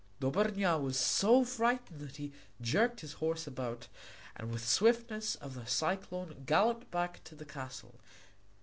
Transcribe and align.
Dobrnja 0.19 0.79
was 0.81 0.97
so 0.97 1.45
frightened 1.45 1.99
that 1.99 2.15
he 2.15 2.33
jerked 2.59 3.01
his 3.01 3.13
horse 3.21 3.45
about 3.45 3.87
and 4.35 4.49
with 4.51 4.63
the 4.63 4.67
swiftness 4.67 5.35
of 5.35 5.55
a 5.57 5.67
cyclone 5.67 6.41
galloped 6.47 6.89
back 6.89 7.23
to 7.25 7.35
the 7.35 7.45
castle. 7.45 7.99